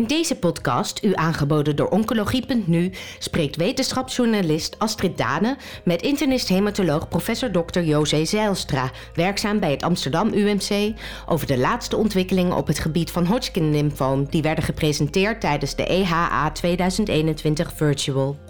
[0.00, 7.80] In deze podcast, u aangeboden door Oncologie.nu, spreekt wetenschapsjournalist Astrid Dane met internist-hematoloog professor Dr.
[7.80, 10.92] José Zeilstra, werkzaam bij het Amsterdam UMC,
[11.26, 16.50] over de laatste ontwikkelingen op het gebied van Hodgkin-lymfoom die werden gepresenteerd tijdens de EHA
[16.50, 18.49] 2021 Virtual.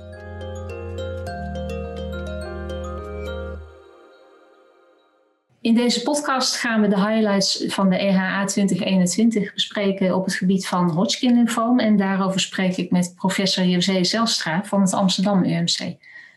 [5.60, 10.66] In deze podcast gaan we de highlights van de EHA 2021 bespreken op het gebied
[10.66, 11.78] van Hodgkin-lymfoom.
[11.78, 15.96] En daarover spreek ik met professor José Zelstra van het Amsterdam UMC.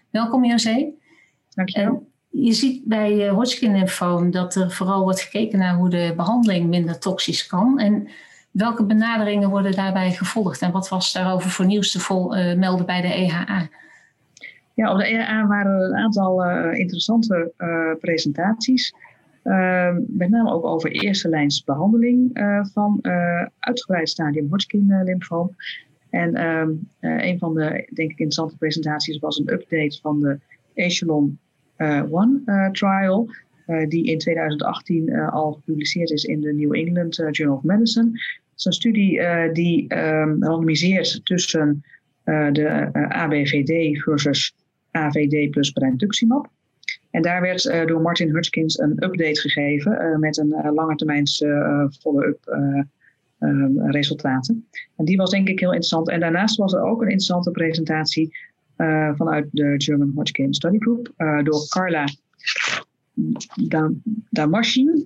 [0.10, 0.90] Welkom José.
[1.50, 2.08] Dankjewel.
[2.30, 7.00] Je ziet bij eh, Hodgkin-lymfoom dat er vooral wordt gekeken naar hoe de behandeling minder
[7.00, 7.80] toxisch kan.
[7.80, 8.08] En
[8.52, 10.62] welke benaderingen worden daarbij gevolgd?
[10.62, 13.70] En wat was daarover voor nieuws te vol, uh, melden bij de EHA?
[14.74, 17.52] Ja, op de EHA waren er een aantal uh, interessante
[18.00, 18.94] presentaties.
[19.44, 25.56] Uh, met name ook over eerste lijns behandeling uh, van uh, uitgebreid stadium Hodgkin-lymfoom.
[26.10, 30.40] En ehm, een van de, denk ik, interessante presentaties was een update van de
[30.74, 31.40] Echelon
[31.78, 33.30] 1 trial.
[33.88, 38.06] die in 2018 al gepubliceerd is in de New England Journal of Medicine.
[38.06, 41.84] Het is een studie die um, randomiseert tussen
[42.52, 44.56] de ABVD versus
[44.92, 46.50] AVD plus brentuximab.
[47.14, 50.96] En daar werd uh, door Martin Hutchkins een update gegeven uh, met een uh, lange
[50.96, 51.44] termijns
[52.00, 52.56] follow-up
[53.78, 54.68] resultaten.
[54.96, 56.10] En die was denk ik heel interessant.
[56.10, 58.36] En daarnaast was er ook een interessante presentatie
[59.16, 62.06] vanuit de German Hodgkin Study Group door Carla
[64.30, 65.06] Damashin.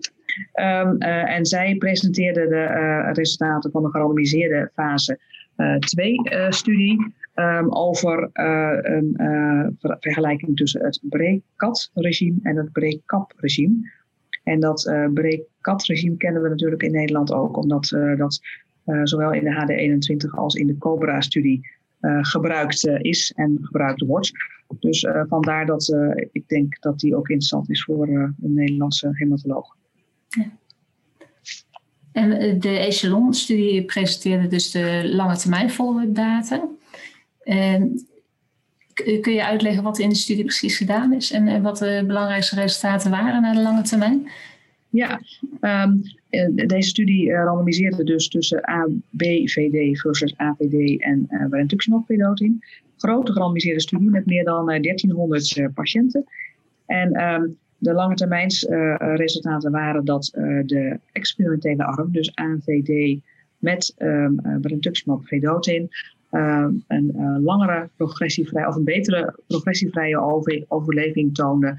[0.54, 5.20] Um, en zij presenteerde de resultaten van de gerandomiseerde fase
[5.62, 7.16] 2-studie.
[7.36, 13.92] Um, over uh, een vergelijking tussen het BRECAT-regime en het BRECAP-regime.
[14.44, 18.40] En dat BRECAT-regime kennen we natuurlijk in Nederland ook, omdat dat
[19.04, 21.70] zowel in de HD21 als in de COBRA-studie
[22.22, 24.32] gebruikt is en gebruikt wordt.
[24.80, 25.96] Dus vandaar dat
[26.32, 29.76] ik denk dat die ook interessant is voor een Nederlandse hematoloog.
[30.28, 30.52] Ja.
[32.18, 36.68] En de Echelon-studie presenteerde dus de lange termijn follow-up data.
[39.22, 42.56] Kun je uitleggen wat in de studie precies gedaan is en, en wat de belangrijkste
[42.56, 44.30] resultaten waren naar de lange termijn?
[44.90, 45.22] Ja,
[45.62, 46.02] um,
[46.68, 52.64] deze studie uh, randomiseerde dus tussen ABVD versus AVD en uh, eh, brentuximab vedotin.
[52.98, 56.24] Grote gerandomiseerde studie met meer dan uh, 1300 uh, patiënten.
[56.86, 60.30] En um, de lange termijns uh, resultaten waren dat
[60.66, 63.20] de experimentele arm, dus AVD
[63.58, 65.90] met um, brentuximab vedotin,
[66.32, 71.76] uh, een uh, langere progressievrije of een betere progressievrije over, overleving toonde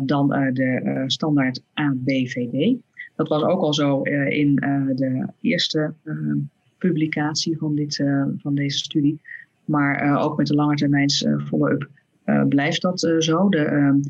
[0.00, 2.76] dan de standaard ABVD.
[3.16, 4.54] Dat was ook al zo in
[4.94, 5.92] de eerste
[6.78, 8.04] publicatie van, dit,
[8.36, 9.20] van deze studie.
[9.64, 11.88] Maar ook met de langetermijns follow-up
[12.48, 13.48] blijft dat zo.
[13.48, 14.00] De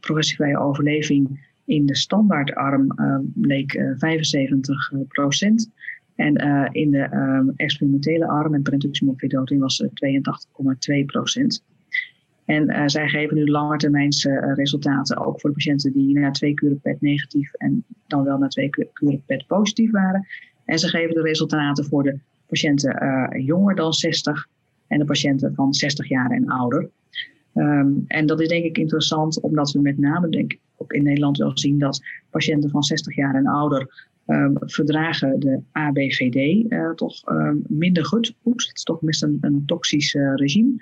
[0.00, 2.94] progressievrije overleving in de standaardarm
[3.34, 5.70] bleek 75 procent.
[6.14, 6.34] En
[6.72, 11.64] in de experimentele arm met brentuximab vedotin was 82,2 procent.
[12.46, 16.80] En zij geven nu langetermijns uh, resultaten, ook voor de patiënten die na twee kuren
[16.80, 20.26] PET negatief en dan wel na twee kuren PET positief waren.
[20.64, 24.48] En ze geven de resultaten voor de patiënten jonger dan 60
[24.86, 26.88] en de patiënten van 60 jaar en ouder.
[27.56, 31.02] Um, en dat is denk ik interessant, omdat we met name denk ik, ook in
[31.02, 36.90] Nederland wel zien dat patiënten van 60 jaar en ouder um, verdragen de ABVD uh,
[36.90, 38.34] toch um, minder goed.
[38.44, 40.74] Het is toch best een, toxisch uh, regime.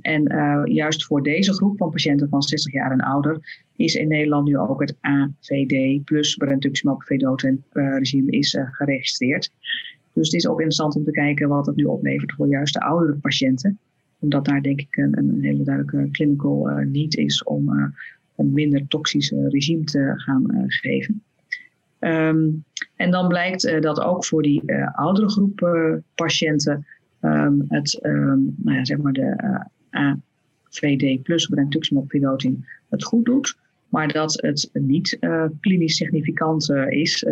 [0.00, 4.08] En uh, juist voor deze groep van patiënten van 60 jaar en ouder is in
[4.08, 9.52] Nederland nu ook het AVD plus brentuximab vedotin regime is geregistreerd.
[10.12, 12.80] Dus het is ook interessant om te kijken wat het nu oplevert voor juist de
[12.80, 13.78] oudere patiënten.
[14.18, 17.92] Omdat daar denk ik een, een hele duidelijke clinical need is om
[18.36, 21.22] een minder toxisch regime te gaan geven.
[22.00, 22.64] Um,
[22.96, 25.68] en dan blijkt dat ook voor die oudere groep
[26.14, 26.86] patiënten
[27.20, 33.58] um, het, um, nou ja, zeg maar de AVD plus brentuximab vedotin het goed doet.
[33.88, 35.18] Maar dat het niet
[35.60, 37.24] klinisch significant is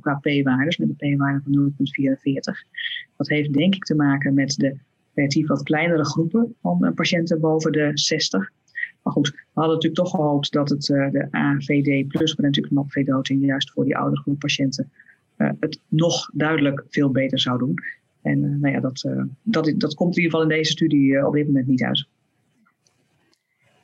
[0.00, 1.74] qua p-waardes, met een p-waarde van 0,44.
[3.16, 4.76] Dat heeft denk ik te maken met de
[5.14, 8.50] relatief wat kleinere groepen van patiënten boven de 60.
[9.02, 13.40] Maar goed, we hadden natuurlijk toch gehoopt dat het uh, de AVD plus brentuximab vedotin
[13.40, 14.90] juist voor die oudere groep patiënten
[15.38, 17.74] uh, het nog duidelijk veel beter zou doen.
[18.22, 19.08] En nou ja, dat,
[19.42, 22.06] dat, dat komt in ieder geval in deze studie op dit moment niet uit.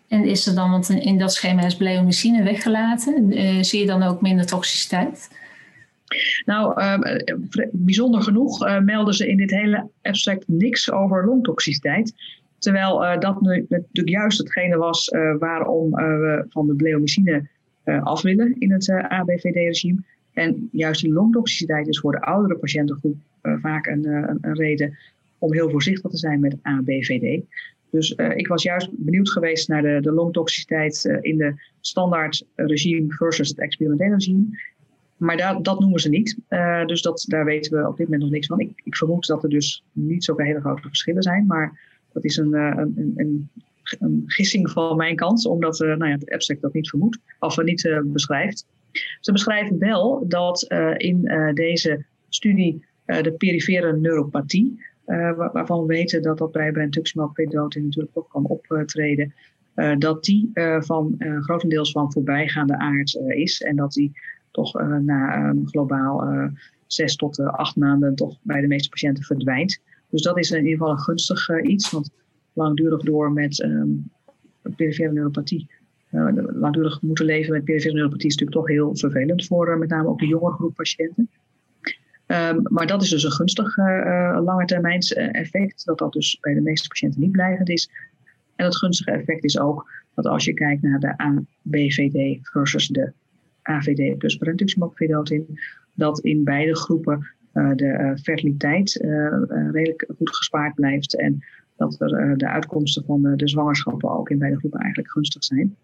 [0.09, 3.33] En is er dan, want in dat schema is bleomycine weggelaten,
[3.65, 5.31] zie je dan ook minder toxiciteit?
[6.45, 6.99] Nou, uh,
[7.73, 12.15] bijzonder genoeg melden ze in dit hele abstract niks over longtoxiciteit.
[12.59, 15.09] Terwijl dat nu natuurlijk juist hetgene was
[15.39, 17.49] waarom we van de bleomycine
[17.85, 20.03] af willen in het ABVD-regime.
[20.33, 24.99] En juist die longtoxiciteit is voor de oudere patiëntengroep vaak een, reden
[25.39, 27.43] om heel voorzichtig te zijn met ABVD.
[27.91, 33.49] Dus ik was juist benieuwd geweest naar de, de longtoxiciteit in de standaard regime versus
[33.49, 34.45] het experimentele regime.
[35.21, 36.39] Maar dat noemen ze niet.
[36.49, 38.61] Uh, dus dat, daar weten we op dit moment nog niks van.
[38.61, 41.47] Ik, ik vermoed dat er dus niet zulke hele grote verschillen zijn.
[41.47, 41.81] Maar
[42.13, 43.51] dat is een, een, een,
[43.99, 48.67] een gissing van mijn kant, omdat nou ja, abstract dat niet vermoedt, of niet beschrijft.
[49.21, 50.63] Ze beschrijven wel dat
[50.97, 51.23] in
[51.55, 54.85] deze studie de perifere neuropathie,
[55.37, 59.35] waarvan we weten dat dat bij brentuximab vedotin natuurlijk ook kan optreden.
[59.99, 64.13] Dat die van grotendeels van voorbijgaande aard is en dat die
[64.51, 66.51] toch na globaal
[66.87, 69.81] zes tot acht maanden toch bij de meeste patiënten verdwijnt.
[70.11, 72.11] Dus dat is in ieder geval een gunstig iets, want
[72.53, 74.11] langdurig door met um,
[74.77, 75.69] perifere neuropathie
[76.11, 80.19] langdurig moeten leven met perifere neuropathie is natuurlijk toch heel vervelend voor met name ook
[80.19, 81.31] de jonge groep patiënten.
[82.27, 86.55] Um, maar dat is dus een gunstig uh, lange termijns effect, dat dat dus bij
[86.55, 87.91] de meeste patiënten niet blijvend is.
[88.57, 93.13] En het gunstige effect is ook dat als je kijkt naar de ABVD versus de
[93.63, 95.59] AVD plus brentuximab vedotin,
[95.95, 98.93] dat in beide groepen uh, de fertiliteit
[99.71, 101.45] redelijk goed gespaard blijft en
[101.77, 101.97] dat
[102.37, 105.77] de uitkomsten van de, de zwangerschappen ook in beide groepen eigenlijk gunstig zijn.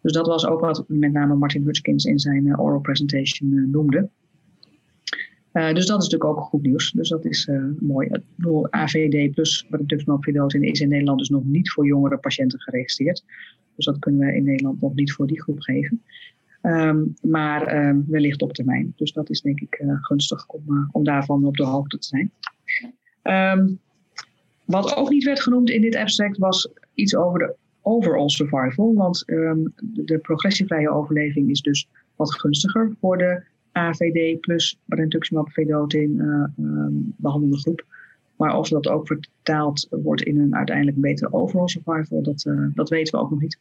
[0.00, 4.08] Dus dat was ook wat met name Martin Hutchkins in zijn oral presentation noemde.
[5.52, 6.90] Dus dat is natuurlijk ook goed nieuws.
[6.90, 8.08] Dus dat is mooi.
[8.08, 13.24] Ik bedoel, AVD plus rituximab is in Nederland dus nog niet voor jongere patiënten geregistreerd.
[13.76, 16.02] Dus dat kunnen we in Nederland nog niet voor die groep geven.
[16.62, 18.92] Um, maar um, wellicht op termijn.
[18.96, 22.32] Dus dat is denk ik uh, gunstig om, om daarvan op de hoogte te zijn.
[23.58, 23.78] Um,
[24.64, 28.94] wat ook niet werd genoemd in dit abstract was iets over de overall survival.
[28.94, 29.24] Want
[29.80, 33.42] de progressievrije overleving is dus wat gunstiger voor de
[33.72, 37.84] AVD plus brentuximab vedotin uh, um, behandelde groep.
[38.40, 42.88] Maar of dat ook vertaald wordt in een uiteindelijk betere overall survival, dat, uh, dat
[42.88, 43.58] weten we ook nog niet.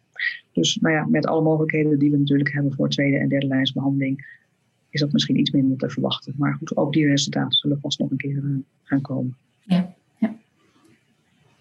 [0.51, 4.27] Dus nou ja, met alle mogelijkheden die we natuurlijk hebben voor tweede en derde lijnsbehandeling,
[4.89, 6.33] is dat misschien iets minder te verwachten.
[6.37, 9.37] Maar goed, ook die resultaten zullen vast nog een keer uh, gaan komen.
[9.61, 10.35] Ja, ja.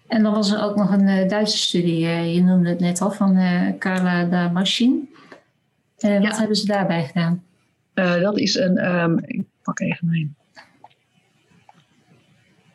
[0.07, 3.37] En dan was er ook nog een Duitse studie, je noemde het net al, van
[3.79, 5.09] Carla Damashin.
[5.97, 6.37] wat ja.
[6.37, 7.43] hebben ze daarbij gedaan?
[7.95, 10.35] Uh, dat is een, um, ik pak even mijn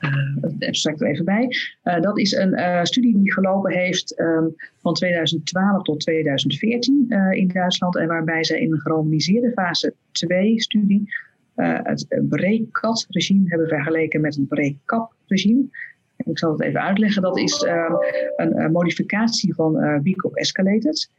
[0.04, 1.48] uh, abstract er even bij.
[1.84, 7.48] Uh, dat is een uh, studie die gelopen heeft um, van 2012 tot 2014 in
[7.48, 7.96] Duitsland.
[7.96, 11.14] En waarbij zij in een gerandomiseerde fase 2 studie
[11.54, 15.62] het BRECAT-regime hebben vergeleken met het BRECAP-regime.
[16.16, 17.22] Ik zal het even uitleggen.
[17.22, 17.96] Dat is um,
[18.36, 21.10] een, modificatie van uh, Week Escalated.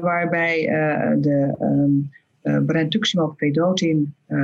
[0.00, 0.66] waarbij
[1.20, 2.10] de um,
[2.42, 3.40] uh, brentuximab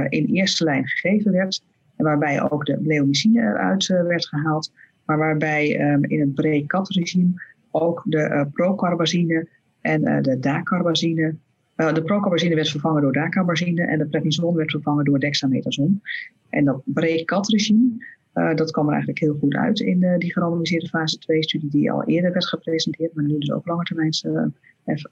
[0.08, 1.62] in eerste lijn gegeven werd.
[1.98, 4.72] En waarbij ook de bleomycine eruit uh, werd gehaald.
[5.04, 7.30] Maar waarbij um, in het BRECAT-regime
[7.70, 9.48] ook de procarbazine
[9.80, 11.34] en de dacarbazine
[11.78, 16.02] de procarbazine werd vervangen door dacarbazine en de prednison werd vervangen door dexamethason.
[16.48, 20.88] En dat BRECAT-regime, uh, dat kwam er eigenlijk heel goed uit in uh, die gerandomiseerde
[20.88, 24.42] fase 2-studie die al eerder werd gepresenteerd, maar nu dus ook langetermijns uh,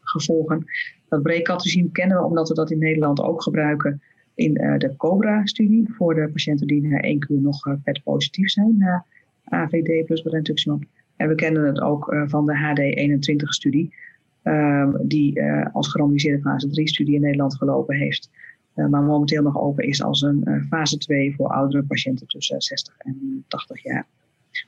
[0.01, 0.65] gevolgen.
[1.09, 4.03] Dat BRECAT-regime kennen we omdat we dat in Nederland ook gebruiken
[4.37, 9.05] in de COBRA-studie voor de patiënten die na één keer nog PET-positief zijn na
[9.45, 10.83] AVD plus brentuximab.
[11.17, 13.95] En we kennen het ook van de HD21-studie,
[14.43, 18.31] ehm, die als gerandomiseerde fase 3-studie in Nederland gelopen heeft.
[18.75, 23.45] Maar momenteel nog open is als een fase 2 voor oudere patiënten tussen 60 en
[23.49, 24.07] 80 jaar.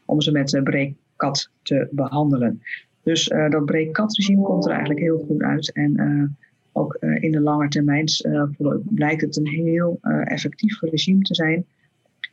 [0.04, 2.62] Om ze met BRECAT te behandelen.
[3.02, 5.72] Dus dat BRECAT-regime komt er eigenlijk heel goed uit.
[5.72, 6.36] En
[6.78, 8.06] ook in de lange termijn
[8.82, 11.64] blijkt het een heel effectief regime te zijn.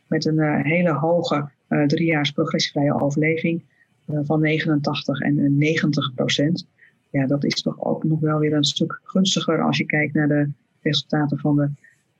[0.06, 1.48] Met een hele hoge
[1.86, 3.62] driejaars progressievrije overleving
[4.06, 6.66] van 89 en 90 procent.
[7.10, 10.28] Ja, dat is toch ook nog wel weer een stuk gunstiger als je kijkt naar
[10.28, 10.48] de
[10.80, 11.68] resultaten van de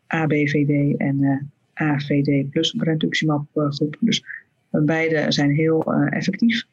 [0.06, 3.96] ABVD en eh, AVD plus brentuximab eh, groep.
[4.00, 4.24] Dus
[4.70, 6.64] beide zijn heel effectief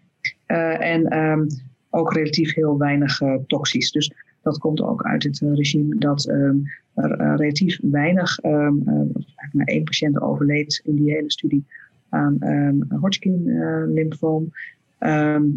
[0.46, 1.48] en um,
[1.90, 3.92] ook relatief heel weinig toxisch.
[3.92, 4.12] Dus
[4.44, 8.84] dat komt ook uit het regime dat um, er relatief weinig, um,
[9.52, 11.66] maar één patiënt overleed in die hele studie
[12.10, 12.38] aan
[12.90, 14.52] Hodgkin-lymfoom.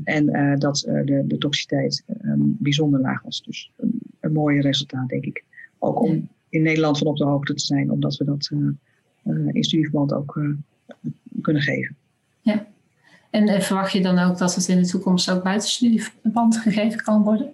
[0.04, 2.04] en dat de, de toxiciteit
[2.38, 3.42] bijzonder laag was.
[3.42, 5.44] Dus een, een mooi resultaat, denk ik.
[5.78, 8.50] Ook om in Nederland van op de hoogte te zijn, omdat we dat
[9.52, 10.40] in studieverband ook
[11.40, 11.96] kunnen geven.
[12.40, 12.66] Ja.
[13.30, 17.22] En verwacht je dan ook dat het in de toekomst ook buiten studieverband gegeven kan
[17.22, 17.50] worden?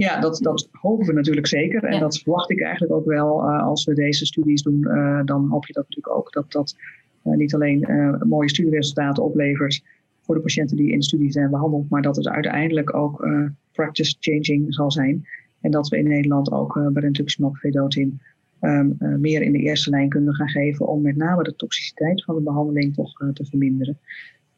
[0.00, 1.84] Ja, dat, dat hopen we natuurlijk zeker.
[1.84, 4.80] En dat verwacht ik eigenlijk ook wel als we deze studies doen.
[5.24, 6.76] dan hoop je dat natuurlijk ook dat dat
[7.22, 7.86] niet alleen
[8.28, 9.82] mooie studieresultaten oplevert
[10.20, 13.28] voor de patiënten die in de studie zijn behandeld, maar dat het uiteindelijk ook
[13.72, 15.26] practice changing zal zijn.
[15.60, 18.20] En dat we in Nederland ook bij rituximab vedotin
[18.60, 22.34] um, meer in de eerste lijn kunnen gaan geven om met name de toxiciteit van
[22.34, 23.98] de behandeling toch te verminderen.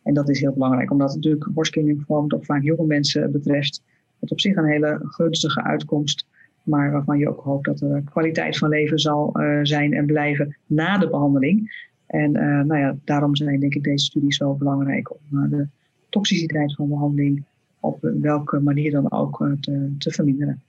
[0.02, 3.82] En dat is heel belangrijk, omdat het natuurlijk Hodgkin-lymfoom toch vaak jonge mensen betreft.
[4.22, 6.26] Het op zich een hele gunstige uitkomst,
[6.62, 10.98] maar waarvan je ook hoopt dat er kwaliteit van leven zal zijn en blijven na
[10.98, 11.88] de behandeling.
[12.06, 12.32] En
[12.66, 15.66] nou ja, daarom zijn denk ik deze studies zo belangrijk om de
[16.08, 17.44] toxiciteit van de behandeling
[17.80, 20.62] op welke manier dan ook te, te verminderen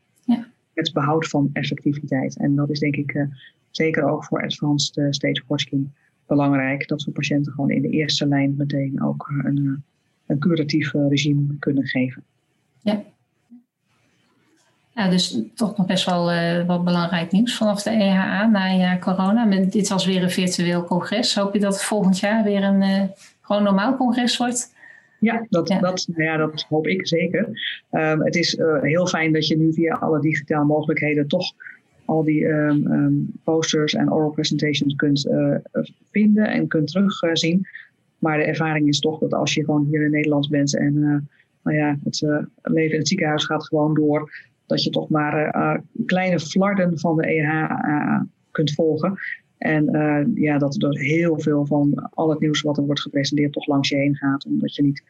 [0.74, 2.38] het behoud van effectiviteit.
[2.38, 3.28] En dat is denk ik
[3.72, 5.94] zeker ook voor advanced stage Hodgkin
[6.28, 6.88] belangrijk.
[6.88, 9.84] Dat we patiënten gewoon in de eerste lijn meteen ook een,
[10.26, 12.24] een curatief regime kunnen geven.
[12.82, 13.04] Ja.
[14.96, 16.32] Ja, dus toch nog best wel
[16.66, 19.46] wat belangrijk nieuws vanaf de EHA na een jaar corona.
[19.46, 21.36] Met, dit was weer een virtueel congres.
[21.36, 24.74] Hoop je dat het volgend jaar weer een gewoon normaal congres wordt?
[25.20, 27.48] Ja, dat, Dat, nou ja, dat hoop ik zeker.
[27.92, 31.52] Um, het is uh, heel fijn dat je nu via alle digitale mogelijkheden toch
[32.06, 35.30] al die um, um, posters en oral presentations kunt
[36.12, 37.68] vinden en kunt terugzien.
[38.20, 40.94] maar de ervaring is toch dat als je gewoon hier in Nederland bent en
[41.64, 42.22] nou ja, het
[42.62, 44.32] leven in het ziekenhuis gaat gewoon door,
[44.66, 49.18] dat je toch maar kleine flarden van de EH kunt volgen.
[49.58, 53.02] En uh, ja, dat er door heel veel van al het nieuws wat er wordt
[53.02, 54.46] gepresenteerd toch langs je heen gaat.
[54.46, 55.04] Omdat je niet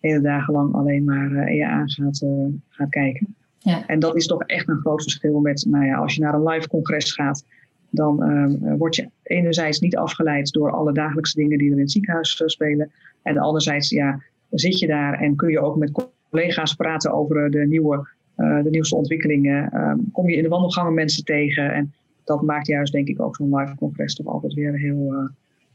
[0.00, 2.24] hele dagen lang alleen maar uh, eh, EA gaat,
[2.68, 3.34] gaat kijken.
[3.58, 3.86] Ja.
[3.86, 6.48] En dat is toch echt een groot verschil met, nou ja, als je naar een
[6.48, 7.44] live congres gaat,
[7.90, 11.90] dan uh, word je enerzijds niet afgeleid door alle dagelijkse dingen die er in het
[11.90, 12.90] ziekenhuis spelen.
[13.22, 17.66] En anderzijds, ja, zit je daar en kun je ook met collega's praten over de,
[17.66, 19.70] nieuwe, de nieuwste ontwikkelingen.
[19.70, 21.92] Ehm, kom je in de wandelgangen mensen tegen en
[22.24, 25.28] dat maakt juist denk ik ook zo'n live congres toch altijd weer heel uh,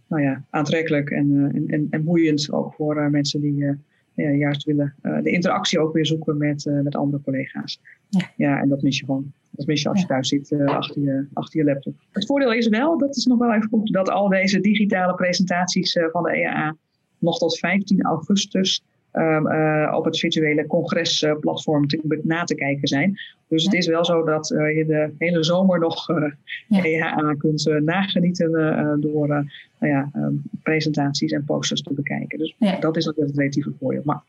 [0.07, 2.51] nou ja, aantrekkelijk en, uh, en, en, boeiend.
[2.51, 3.77] Ook voor mensen die
[4.13, 7.81] ja, juist willen de interactie ook weer zoeken met, met andere collega's.
[8.09, 8.31] Ja.
[8.35, 9.31] ja, en dat mis je gewoon.
[9.51, 11.93] Dat mis je als je thuis zit achter, je, achter je laptop.
[12.11, 15.97] Het voordeel is wel, dat is nog wel even goed, dat al deze digitale presentaties
[16.11, 16.75] van de EAA
[17.19, 23.19] nog tot 15 augustus um, uh, op het virtuele congresplatform te, na te kijken zijn.
[23.47, 26.31] Dus het is wel zo dat uh, je de hele zomer nog uh,
[26.67, 26.83] ja.
[26.89, 28.51] EHA kunt nagenieten
[28.99, 32.37] door nou ja, um, presentaties en posters te bekijken.
[32.37, 32.79] Dus ja.
[32.79, 34.01] dat is ook het relatieve voordeel.
[34.05, 34.21] Maar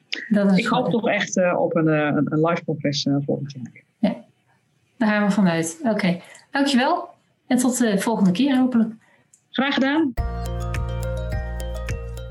[0.57, 3.83] ik hoop toch echt op een, een, een, live congres volgend jaar.
[3.99, 4.25] Ja,
[4.97, 5.79] daar gaan we vanuit.
[5.81, 6.23] Oké, okay.
[6.51, 7.09] dankjewel.
[7.47, 8.91] En tot de volgende keer hopelijk.
[9.51, 10.13] Graag gedaan.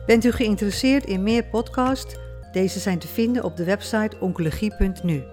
[0.06, 2.28] Bent u geïnteresseerd in meer podcasts?
[2.52, 5.24] Deze zijn te vinden op de website oncologie.nu.